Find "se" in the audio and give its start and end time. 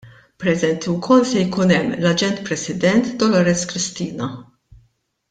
1.31-1.41